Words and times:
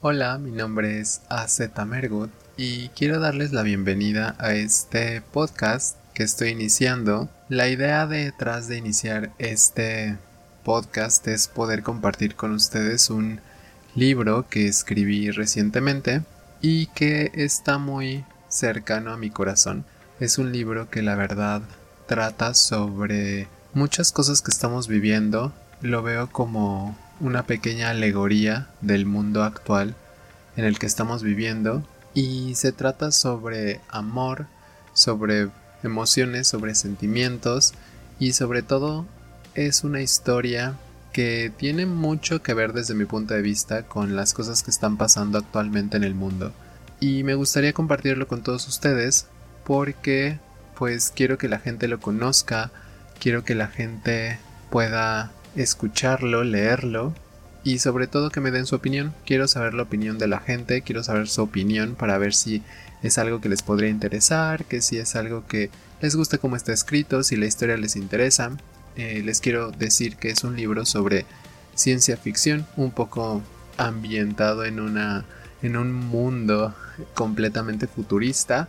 Hola, 0.00 0.38
mi 0.38 0.52
nombre 0.52 1.00
es 1.00 1.22
AZ 1.28 1.60
Mergut 1.84 2.30
y 2.56 2.88
quiero 2.90 3.18
darles 3.18 3.52
la 3.52 3.64
bienvenida 3.64 4.36
a 4.38 4.54
este 4.54 5.22
podcast 5.22 5.96
que 6.14 6.22
estoy 6.22 6.50
iniciando. 6.50 7.28
La 7.48 7.68
idea 7.68 8.06
detrás 8.06 8.68
de 8.68 8.76
iniciar 8.76 9.32
este 9.38 10.16
podcast 10.62 11.26
es 11.26 11.48
poder 11.48 11.82
compartir 11.82 12.36
con 12.36 12.52
ustedes 12.52 13.10
un 13.10 13.40
libro 13.96 14.46
que 14.48 14.68
escribí 14.68 15.32
recientemente 15.32 16.22
y 16.60 16.86
que 16.86 17.32
está 17.34 17.78
muy 17.78 18.24
cercano 18.48 19.12
a 19.12 19.16
mi 19.16 19.30
corazón. 19.30 19.84
Es 20.20 20.38
un 20.38 20.52
libro 20.52 20.88
que 20.90 21.02
la 21.02 21.16
verdad 21.16 21.60
trata 22.06 22.54
sobre 22.54 23.48
muchas 23.74 24.12
cosas 24.12 24.42
que 24.42 24.52
estamos 24.52 24.86
viviendo. 24.86 25.52
Lo 25.80 26.04
veo 26.04 26.30
como 26.30 26.96
una 27.20 27.44
pequeña 27.44 27.90
alegoría 27.90 28.68
del 28.80 29.06
mundo 29.06 29.42
actual 29.42 29.94
en 30.56 30.64
el 30.64 30.78
que 30.78 30.86
estamos 30.86 31.22
viviendo 31.22 31.82
y 32.14 32.54
se 32.54 32.72
trata 32.72 33.12
sobre 33.12 33.80
amor, 33.88 34.46
sobre 34.92 35.48
emociones, 35.82 36.48
sobre 36.48 36.74
sentimientos 36.74 37.74
y 38.18 38.32
sobre 38.32 38.62
todo 38.62 39.06
es 39.54 39.84
una 39.84 40.00
historia 40.00 40.74
que 41.12 41.52
tiene 41.56 41.86
mucho 41.86 42.42
que 42.42 42.54
ver 42.54 42.72
desde 42.72 42.94
mi 42.94 43.04
punto 43.04 43.34
de 43.34 43.42
vista 43.42 43.84
con 43.84 44.14
las 44.16 44.34
cosas 44.34 44.62
que 44.62 44.70
están 44.70 44.96
pasando 44.96 45.38
actualmente 45.38 45.96
en 45.96 46.04
el 46.04 46.14
mundo. 46.14 46.52
Y 47.00 47.22
me 47.24 47.34
gustaría 47.34 47.72
compartirlo 47.72 48.28
con 48.28 48.42
todos 48.42 48.68
ustedes 48.68 49.26
porque 49.64 50.38
pues 50.76 51.12
quiero 51.14 51.38
que 51.38 51.48
la 51.48 51.58
gente 51.58 51.88
lo 51.88 52.00
conozca, 52.00 52.70
quiero 53.18 53.44
que 53.44 53.54
la 53.54 53.68
gente 53.68 54.38
pueda 54.70 55.32
escucharlo, 55.62 56.44
leerlo 56.44 57.14
y 57.64 57.78
sobre 57.78 58.06
todo 58.06 58.30
que 58.30 58.40
me 58.40 58.50
den 58.50 58.66
su 58.66 58.76
opinión. 58.76 59.14
Quiero 59.26 59.48
saber 59.48 59.74
la 59.74 59.82
opinión 59.82 60.18
de 60.18 60.28
la 60.28 60.40
gente, 60.40 60.82
quiero 60.82 61.02
saber 61.02 61.28
su 61.28 61.42
opinión 61.42 61.94
para 61.94 62.18
ver 62.18 62.34
si 62.34 62.62
es 63.02 63.18
algo 63.18 63.40
que 63.40 63.48
les 63.48 63.62
podría 63.62 63.90
interesar, 63.90 64.64
que 64.64 64.80
si 64.80 64.98
es 64.98 65.16
algo 65.16 65.46
que 65.46 65.70
les 66.00 66.16
gusta 66.16 66.38
cómo 66.38 66.56
está 66.56 66.72
escrito, 66.72 67.22
si 67.22 67.36
la 67.36 67.46
historia 67.46 67.76
les 67.76 67.96
interesa. 67.96 68.52
Eh, 68.96 69.22
les 69.24 69.40
quiero 69.40 69.70
decir 69.70 70.16
que 70.16 70.30
es 70.30 70.44
un 70.44 70.56
libro 70.56 70.84
sobre 70.84 71.26
ciencia 71.74 72.16
ficción, 72.16 72.66
un 72.76 72.90
poco 72.90 73.42
ambientado 73.76 74.64
en 74.64 74.80
una 74.80 75.24
en 75.60 75.76
un 75.76 75.92
mundo 75.92 76.74
completamente 77.14 77.88
futurista 77.88 78.68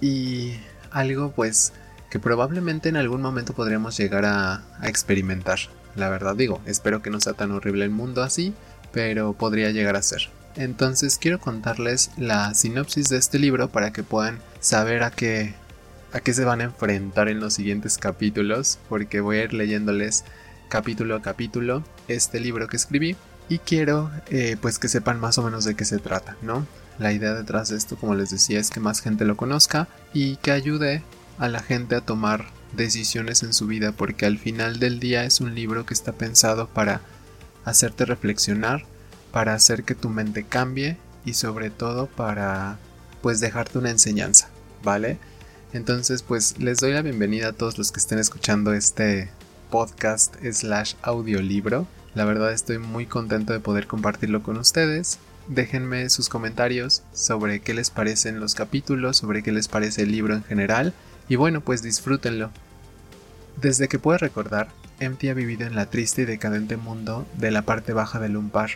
y 0.00 0.54
algo 0.90 1.32
pues 1.32 1.72
que 2.10 2.18
probablemente 2.18 2.88
en 2.88 2.96
algún 2.96 3.22
momento 3.22 3.52
podríamos 3.52 3.96
llegar 3.96 4.24
a, 4.24 4.62
a 4.80 4.88
experimentar. 4.88 5.58
La 5.96 6.08
verdad 6.08 6.36
digo, 6.36 6.60
espero 6.66 7.02
que 7.02 7.10
no 7.10 7.20
sea 7.20 7.32
tan 7.32 7.50
horrible 7.52 7.84
el 7.84 7.90
mundo 7.90 8.22
así, 8.22 8.54
pero 8.92 9.32
podría 9.32 9.70
llegar 9.70 9.96
a 9.96 10.02
ser. 10.02 10.28
Entonces 10.56 11.18
quiero 11.18 11.38
contarles 11.38 12.10
la 12.16 12.54
sinopsis 12.54 13.08
de 13.08 13.18
este 13.18 13.38
libro 13.38 13.68
para 13.68 13.92
que 13.92 14.02
puedan 14.02 14.38
saber 14.60 15.02
a 15.02 15.10
qué, 15.10 15.54
a 16.12 16.20
qué 16.20 16.34
se 16.34 16.44
van 16.44 16.60
a 16.60 16.64
enfrentar 16.64 17.28
en 17.28 17.40
los 17.40 17.54
siguientes 17.54 17.98
capítulos, 17.98 18.78
porque 18.88 19.20
voy 19.20 19.38
a 19.38 19.44
ir 19.44 19.52
leyéndoles 19.52 20.24
capítulo 20.68 21.16
a 21.16 21.22
capítulo 21.22 21.84
este 22.08 22.40
libro 22.40 22.68
que 22.68 22.76
escribí 22.76 23.16
y 23.48 23.58
quiero 23.58 24.10
eh, 24.28 24.56
pues 24.60 24.78
que 24.78 24.88
sepan 24.88 25.20
más 25.20 25.36
o 25.38 25.42
menos 25.42 25.64
de 25.64 25.74
qué 25.74 25.84
se 25.84 25.98
trata, 25.98 26.36
¿no? 26.42 26.66
La 26.98 27.12
idea 27.12 27.34
detrás 27.34 27.70
de 27.70 27.76
esto, 27.76 27.96
como 27.96 28.14
les 28.14 28.30
decía, 28.30 28.60
es 28.60 28.70
que 28.70 28.78
más 28.78 29.00
gente 29.00 29.24
lo 29.24 29.36
conozca 29.36 29.88
y 30.12 30.36
que 30.36 30.52
ayude 30.52 31.02
a 31.38 31.48
la 31.48 31.60
gente 31.60 31.96
a 31.96 32.00
tomar 32.00 32.46
decisiones 32.72 33.42
en 33.42 33.52
su 33.52 33.66
vida 33.66 33.92
porque 33.92 34.26
al 34.26 34.38
final 34.38 34.78
del 34.78 35.00
día 35.00 35.24
es 35.24 35.40
un 35.40 35.54
libro 35.54 35.86
que 35.86 35.94
está 35.94 36.12
pensado 36.12 36.68
para 36.68 37.00
hacerte 37.64 38.04
reflexionar, 38.04 38.84
para 39.32 39.54
hacer 39.54 39.84
que 39.84 39.94
tu 39.94 40.08
mente 40.08 40.44
cambie 40.44 40.96
y 41.24 41.34
sobre 41.34 41.70
todo 41.70 42.06
para 42.06 42.78
pues 43.22 43.40
dejarte 43.40 43.78
una 43.78 43.90
enseñanza, 43.90 44.48
¿vale? 44.82 45.18
Entonces 45.72 46.22
pues 46.22 46.58
les 46.58 46.78
doy 46.78 46.92
la 46.92 47.02
bienvenida 47.02 47.48
a 47.48 47.52
todos 47.52 47.78
los 47.78 47.92
que 47.92 48.00
estén 48.00 48.18
escuchando 48.18 48.72
este 48.72 49.30
podcast 49.70 50.34
slash 50.42 50.94
audiolibro. 51.02 51.86
La 52.14 52.24
verdad 52.24 52.52
estoy 52.52 52.78
muy 52.78 53.06
contento 53.06 53.52
de 53.52 53.60
poder 53.60 53.86
compartirlo 53.86 54.42
con 54.42 54.56
ustedes. 54.56 55.18
Déjenme 55.48 56.10
sus 56.10 56.28
comentarios 56.28 57.02
sobre 57.12 57.60
qué 57.60 57.74
les 57.74 57.90
parecen 57.90 58.40
los 58.40 58.54
capítulos, 58.54 59.16
sobre 59.16 59.42
qué 59.42 59.52
les 59.52 59.68
parece 59.68 60.02
el 60.02 60.12
libro 60.12 60.34
en 60.34 60.44
general 60.44 60.94
y 61.30 61.36
bueno, 61.36 61.60
pues 61.60 61.80
disfrútenlo. 61.80 62.50
Desde 63.62 63.86
que 63.88 64.00
puede 64.00 64.18
recordar, 64.18 64.68
Empty 64.98 65.28
ha 65.28 65.34
vivido 65.34 65.64
en 65.64 65.76
la 65.76 65.86
triste 65.86 66.22
y 66.22 66.24
decadente 66.24 66.76
mundo 66.76 67.24
de 67.38 67.52
la 67.52 67.62
parte 67.62 67.92
baja 67.92 68.18
del 68.18 68.36
Umpar, 68.36 68.70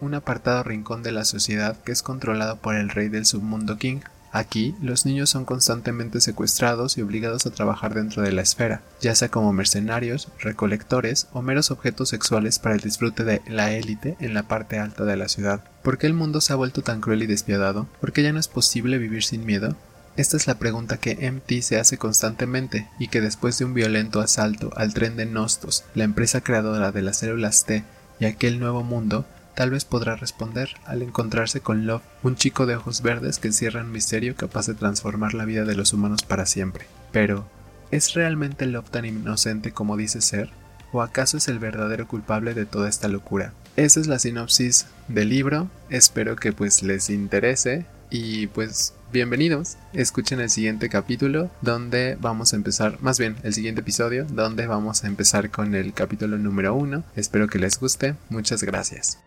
un 0.00 0.14
apartado 0.14 0.62
rincón 0.62 1.02
de 1.02 1.10
la 1.10 1.24
sociedad 1.24 1.76
que 1.82 1.90
es 1.90 2.02
controlado 2.02 2.56
por 2.58 2.76
el 2.76 2.90
rey 2.90 3.08
del 3.08 3.26
submundo 3.26 3.76
King. 3.76 3.98
Aquí, 4.30 4.76
los 4.80 5.04
niños 5.04 5.30
son 5.30 5.44
constantemente 5.44 6.20
secuestrados 6.20 6.96
y 6.96 7.02
obligados 7.02 7.44
a 7.44 7.50
trabajar 7.50 7.94
dentro 7.94 8.22
de 8.22 8.30
la 8.30 8.42
esfera, 8.42 8.82
ya 9.00 9.16
sea 9.16 9.28
como 9.28 9.52
mercenarios, 9.52 10.28
recolectores 10.38 11.26
o 11.32 11.42
meros 11.42 11.72
objetos 11.72 12.10
sexuales 12.10 12.60
para 12.60 12.76
el 12.76 12.82
disfrute 12.82 13.24
de 13.24 13.42
la 13.48 13.72
élite 13.72 14.16
en 14.20 14.32
la 14.32 14.44
parte 14.44 14.78
alta 14.78 15.04
de 15.04 15.16
la 15.16 15.28
ciudad. 15.28 15.64
¿Por 15.82 15.98
qué 15.98 16.06
el 16.06 16.14
mundo 16.14 16.40
se 16.40 16.52
ha 16.52 16.56
vuelto 16.56 16.82
tan 16.82 17.00
cruel 17.00 17.24
y 17.24 17.26
despiadado? 17.26 17.88
¿Por 18.00 18.12
qué 18.12 18.22
ya 18.22 18.32
no 18.32 18.38
es 18.38 18.46
posible 18.46 18.98
vivir 18.98 19.24
sin 19.24 19.44
miedo? 19.44 19.74
Esta 20.16 20.38
es 20.38 20.46
la 20.46 20.58
pregunta 20.58 20.96
que 20.96 21.30
MT 21.30 21.60
se 21.60 21.78
hace 21.78 21.98
constantemente 21.98 22.88
y 22.98 23.08
que 23.08 23.20
después 23.20 23.58
de 23.58 23.66
un 23.66 23.74
violento 23.74 24.20
asalto 24.20 24.70
al 24.74 24.94
tren 24.94 25.14
de 25.16 25.26
Nostos, 25.26 25.84
la 25.94 26.04
empresa 26.04 26.40
creadora 26.40 26.90
de 26.90 27.02
las 27.02 27.18
células 27.18 27.66
T 27.66 27.84
y 28.18 28.24
aquel 28.24 28.58
nuevo 28.58 28.82
mundo, 28.82 29.26
tal 29.54 29.70
vez 29.70 29.84
podrá 29.84 30.16
responder 30.16 30.70
al 30.86 31.02
encontrarse 31.02 31.60
con 31.60 31.86
Love, 31.86 32.02
un 32.22 32.34
chico 32.34 32.64
de 32.64 32.76
ojos 32.76 33.02
verdes 33.02 33.38
que 33.38 33.48
encierra 33.48 33.82
un 33.82 33.92
misterio 33.92 34.36
capaz 34.36 34.66
de 34.66 34.74
transformar 34.74 35.34
la 35.34 35.44
vida 35.44 35.64
de 35.64 35.74
los 35.74 35.92
humanos 35.92 36.22
para 36.22 36.46
siempre. 36.46 36.86
Pero, 37.12 37.46
¿es 37.90 38.14
realmente 38.14 38.64
Love 38.64 38.88
tan 38.88 39.04
inocente 39.04 39.72
como 39.72 39.98
dice 39.98 40.22
ser? 40.22 40.48
¿O 40.92 41.02
acaso 41.02 41.36
es 41.36 41.48
el 41.48 41.58
verdadero 41.58 42.08
culpable 42.08 42.54
de 42.54 42.64
toda 42.64 42.88
esta 42.88 43.08
locura? 43.08 43.52
Esa 43.76 44.00
es 44.00 44.06
la 44.06 44.18
sinopsis 44.18 44.86
del 45.08 45.28
libro, 45.28 45.68
espero 45.90 46.36
que 46.36 46.54
pues 46.54 46.82
les 46.82 47.10
interese 47.10 47.84
y 48.10 48.46
pues 48.48 48.94
bienvenidos, 49.12 49.76
escuchen 49.92 50.40
el 50.40 50.50
siguiente 50.50 50.88
capítulo 50.88 51.50
donde 51.62 52.16
vamos 52.20 52.52
a 52.52 52.56
empezar, 52.56 52.98
más 53.00 53.18
bien 53.18 53.36
el 53.42 53.54
siguiente 53.54 53.80
episodio 53.80 54.24
donde 54.24 54.66
vamos 54.66 55.04
a 55.04 55.06
empezar 55.06 55.50
con 55.50 55.74
el 55.74 55.92
capítulo 55.92 56.38
número 56.38 56.74
uno. 56.74 57.04
Espero 57.16 57.48
que 57.48 57.58
les 57.58 57.78
guste, 57.78 58.14
muchas 58.28 58.62
gracias. 58.62 59.18